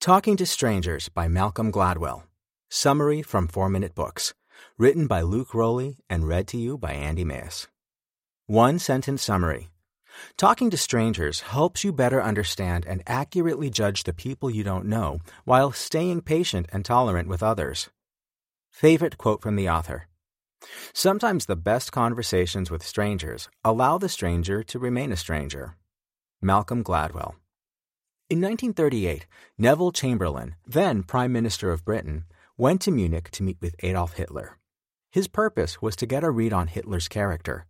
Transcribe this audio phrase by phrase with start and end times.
[0.00, 2.22] Talking to Strangers by Malcolm Gladwell.
[2.70, 4.32] Summary from 4 Minute Books.
[4.78, 7.66] Written by Luke Rowley and read to you by Andy Mayes.
[8.46, 9.70] One sentence summary.
[10.36, 15.18] Talking to strangers helps you better understand and accurately judge the people you don't know
[15.44, 17.90] while staying patient and tolerant with others.
[18.70, 20.06] Favorite quote from the author.
[20.92, 25.74] Sometimes the best conversations with strangers allow the stranger to remain a stranger.
[26.40, 27.34] Malcolm Gladwell.
[28.30, 29.26] In 1938,
[29.56, 32.24] Neville Chamberlain, then Prime Minister of Britain,
[32.58, 34.58] went to Munich to meet with Adolf Hitler.
[35.10, 37.64] His purpose was to get a read on Hitler's character.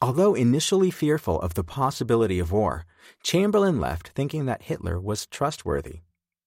[0.00, 2.84] Although initially fearful of the possibility of war,
[3.24, 6.02] Chamberlain left thinking that Hitler was trustworthy.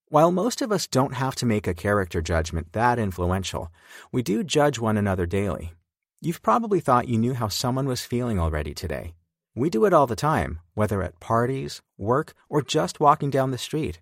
[0.08, 3.74] While most of us don't have to make a character judgment that influential,
[4.14, 5.74] we do judge one another daily.
[6.22, 9.16] You've probably thought you knew how someone was feeling already today.
[9.56, 13.58] We do it all the time, whether at parties, work, or just walking down the
[13.60, 14.02] street.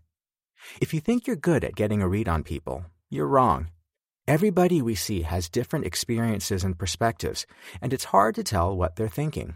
[0.79, 3.67] If you think you're good at getting a read on people, you're wrong.
[4.27, 7.45] Everybody we see has different experiences and perspectives,
[7.81, 9.55] and it's hard to tell what they're thinking.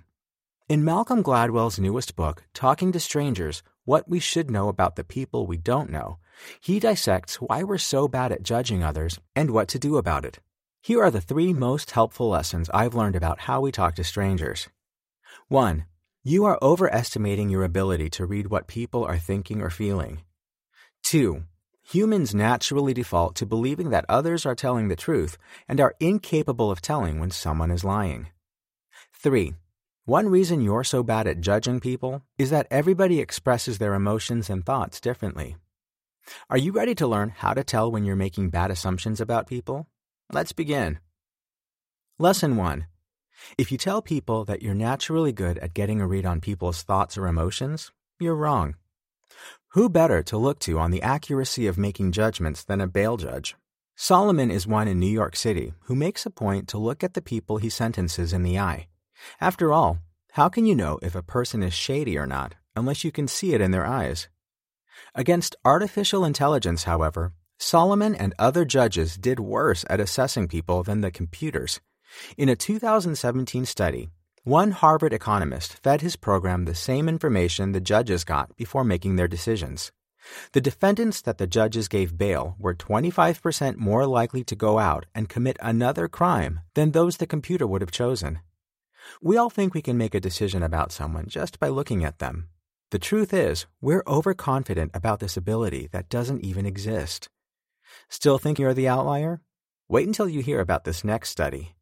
[0.68, 5.48] In Malcolm Gladwell's newest book, Talking to Strangers What We Should Know About the People
[5.48, 6.18] We Don't Know,
[6.60, 10.40] he dissects why we're so bad at judging others and what to do about it.
[10.82, 14.68] Here are the three most helpful lessons I've learned about how we talk to strangers.
[15.50, 15.86] 1.
[16.24, 20.24] You are overestimating your ability to read what people are thinking or feeling.
[21.04, 21.44] 2.
[21.84, 26.82] Humans naturally default to believing that others are telling the truth and are incapable of
[26.82, 28.30] telling when someone is lying.
[29.14, 29.54] 3.
[30.06, 34.66] One reason you're so bad at judging people is that everybody expresses their emotions and
[34.66, 35.58] thoughts differently.
[36.50, 39.86] Are you ready to learn how to tell when you're making bad assumptions about people?
[40.34, 40.98] Let's begin.
[42.18, 42.88] Lesson 1.
[43.58, 47.18] If you tell people that you're naturally good at getting a read on people's thoughts
[47.18, 48.76] or emotions, you're wrong.
[49.70, 53.56] Who better to look to on the accuracy of making judgments than a bail judge?
[53.96, 57.22] Solomon is one in New York City who makes a point to look at the
[57.22, 58.88] people he sentences in the eye.
[59.40, 60.00] After all,
[60.32, 63.54] how can you know if a person is shady or not unless you can see
[63.54, 64.28] it in their eyes?
[65.14, 71.12] Against artificial intelligence, however, Solomon and other judges did worse at assessing people than the
[71.12, 71.80] computers.
[72.38, 74.10] In a 2017 study,
[74.44, 79.28] one Harvard economist fed his program the same information the judges got before making their
[79.28, 79.92] decisions.
[80.54, 85.30] The defendants that the judges gave bail were 25% more likely to go out and
[85.30, 88.40] commit another crime than those the computer would have chosen.
[89.22, 92.50] We all think we can make a decision about someone just by looking at them.
[92.92, 97.30] The truth is, we're overconfident about this ability that doesn't even exist.
[98.10, 99.42] Still think you're the outlier?
[99.88, 101.76] Wait until you hear about this next study.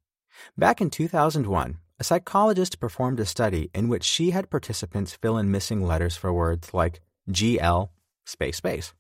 [0.57, 5.51] Back in 2001, a psychologist performed a study in which she had participants fill in
[5.51, 7.89] missing letters for words like GL,
[8.25, 8.93] space, space.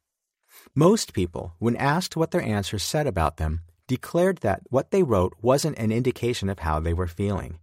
[0.75, 5.33] Most people, when asked what their answers said about them, declared that what they wrote
[5.41, 7.59] wasn't an indication of how they were feeling.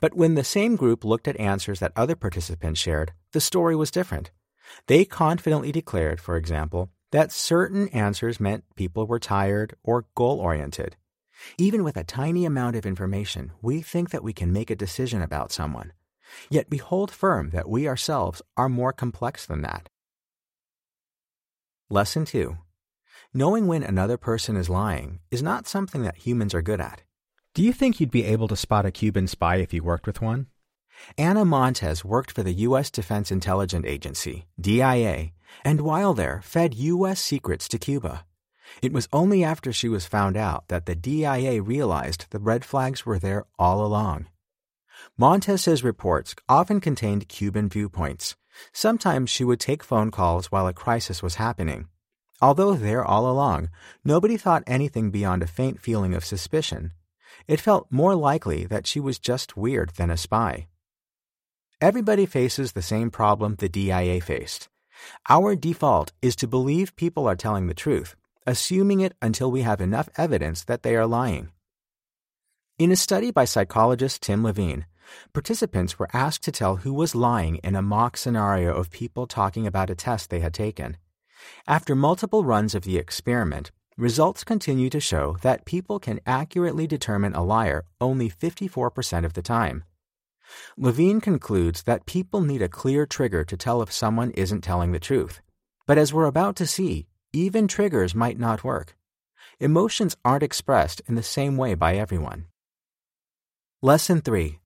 [0.00, 3.90] But when the same group looked at answers that other participants shared, the story was
[3.90, 4.30] different.
[4.86, 10.96] They confidently declared, for example, that certain answers meant people were tired or goal oriented,
[11.56, 15.22] even with a tiny amount of information, we think that we can make a decision
[15.22, 15.92] about someone.
[16.50, 19.88] Yet we hold firm that we ourselves are more complex than that.
[21.90, 22.56] Lesson 2.
[23.32, 27.02] Knowing when another person is lying is not something that humans are good at.
[27.54, 30.20] Do you think you'd be able to spot a Cuban spy if you worked with
[30.20, 30.46] one?
[31.16, 32.90] Ana Montes worked for the U.S.
[32.90, 35.32] Defense Intelligence Agency, DIA,
[35.64, 37.20] and while there fed U.S.
[37.20, 38.24] secrets to Cuba.
[38.82, 43.04] It was only after she was found out that the DIA realized the red flags
[43.04, 44.26] were there all along.
[45.16, 48.36] Montes's reports often contained Cuban viewpoints.
[48.72, 51.88] Sometimes she would take phone calls while a crisis was happening.
[52.40, 53.70] Although there all along,
[54.04, 56.92] nobody thought anything beyond a faint feeling of suspicion.
[57.46, 60.68] It felt more likely that she was just weird than a spy.
[61.80, 64.68] Everybody faces the same problem the DIA faced.
[65.28, 68.16] Our default is to believe people are telling the truth,
[68.48, 71.50] assuming it until we have enough evidence that they are lying.
[72.78, 74.86] In a study by psychologist Tim Levine,
[75.34, 79.66] participants were asked to tell who was lying in a mock scenario of people talking
[79.66, 80.96] about a test they had taken.
[81.66, 87.34] After multiple runs of the experiment, results continue to show that people can accurately determine
[87.34, 89.84] a liar only 54% of the time.
[90.78, 94.98] Levine concludes that people need a clear trigger to tell if someone isn't telling the
[94.98, 95.42] truth.
[95.86, 98.96] But as we're about to see, even triggers might not work.
[99.60, 102.46] Emotions aren't expressed in the same way by everyone.
[103.82, 104.58] Lesson 3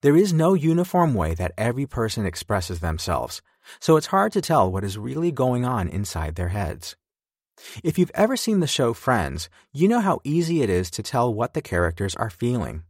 [0.00, 3.42] There is no uniform way that every person expresses themselves,
[3.80, 6.96] so it's hard to tell what is really going on inside their heads.
[7.84, 11.32] If you've ever seen the show Friends, you know how easy it is to tell
[11.32, 12.84] what the characters are feeling.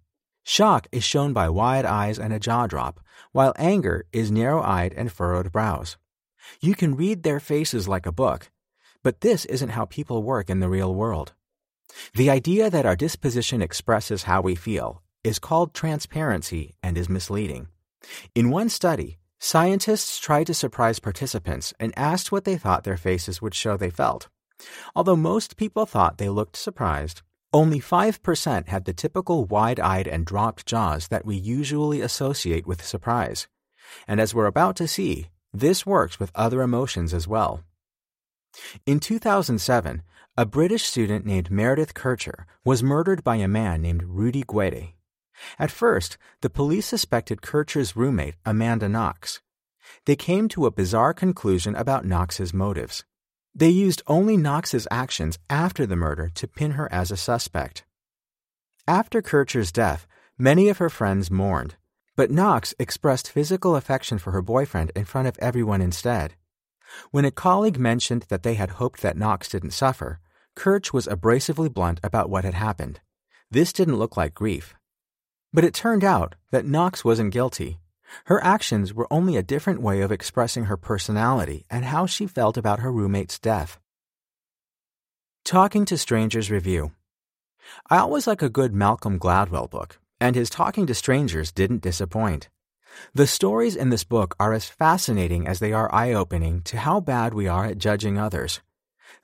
[0.44, 3.00] Shock is shown by wide eyes and a jaw drop,
[3.32, 5.96] while anger is narrow eyed and furrowed brows.
[6.60, 8.50] You can read their faces like a book,
[9.02, 11.32] but this isn't how people work in the real world.
[12.14, 17.68] The idea that our disposition expresses how we feel is called transparency and is misleading.
[18.34, 23.40] In one study, scientists tried to surprise participants and asked what they thought their faces
[23.40, 24.28] would show they felt.
[24.94, 27.22] Although most people thought they looked surprised,
[27.52, 32.84] only 5% had the typical wide eyed and dropped jaws that we usually associate with
[32.84, 33.46] surprise.
[34.08, 37.62] And as we're about to see, this works with other emotions as well.
[38.86, 40.02] In 2007,
[40.36, 44.94] a British student named Meredith Kercher was murdered by a man named Rudy Guede.
[45.58, 49.40] At first, the police suspected Kercher's roommate, Amanda Knox.
[50.06, 53.04] They came to a bizarre conclusion about Knox's motives.
[53.54, 57.84] They used only Knox's actions after the murder to pin her as a suspect.
[58.88, 60.06] After Kercher's death,
[60.38, 61.76] many of her friends mourned,
[62.16, 66.34] but Knox expressed physical affection for her boyfriend in front of everyone instead.
[67.10, 70.20] When a colleague mentioned that they had hoped that Knox didn't suffer,
[70.56, 73.00] Kerch was abrasively blunt about what had happened.
[73.50, 74.74] This didn't look like grief.
[75.52, 77.78] But it turned out that Knox wasn't guilty.
[78.26, 82.56] Her actions were only a different way of expressing her personality and how she felt
[82.56, 83.78] about her roommate's death.
[85.44, 86.92] Talking to Strangers Review
[87.88, 92.48] I always like a good Malcolm Gladwell book, and his Talking to Strangers didn't disappoint.
[93.14, 97.00] The stories in this book are as fascinating as they are eye opening to how
[97.00, 98.60] bad we are at judging others.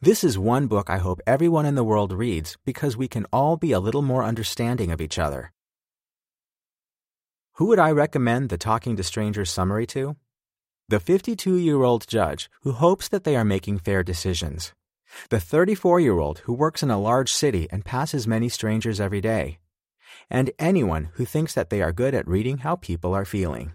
[0.00, 3.56] This is one book I hope everyone in the world reads because we can all
[3.56, 5.52] be a little more understanding of each other.
[7.54, 10.16] Who would I recommend the Talking to Strangers summary to?
[10.88, 14.72] The 52 year old judge who hopes that they are making fair decisions.
[15.30, 19.20] The 34 year old who works in a large city and passes many strangers every
[19.20, 19.58] day.
[20.30, 23.72] And anyone who thinks that they are good at reading how people are feeling.